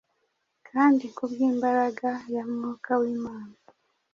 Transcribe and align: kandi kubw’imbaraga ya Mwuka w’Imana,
kandi 0.69 1.03
kubw’imbaraga 1.15 2.09
ya 2.33 2.43
Mwuka 2.51 2.91
w’Imana, 3.01 3.55